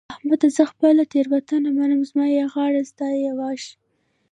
[0.13, 0.47] احمده!
[0.57, 3.63] زه خپله تېرونته منم؛ زما يې غاړه ستا يې واښ.